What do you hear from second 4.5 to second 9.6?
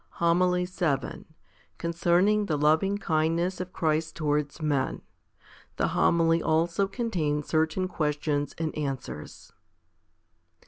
men. The Homily also contains certain questions and answers.